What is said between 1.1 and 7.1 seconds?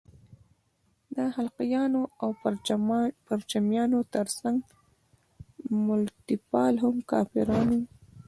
د خلقیانو او پرچمیانو تر څنګ ملتپال هم